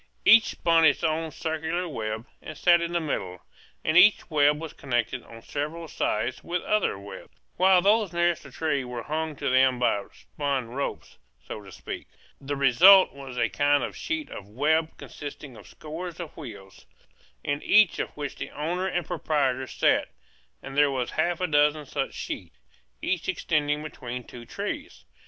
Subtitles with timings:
[0.25, 3.43] Each spun its own circular web, and sat in the middle;
[3.85, 8.49] and each web was connected on several sides with other webs, while those nearest the
[8.49, 12.07] trees were hung to them by spun ropes, so to speak.
[12.39, 16.87] The result was a kind of sheet of web consisting of scores of wheels,
[17.43, 20.09] in each of which the owner and proprietor sat;
[20.63, 22.57] and there were half a dozen such sheets,
[23.03, 25.05] each extending between two trees.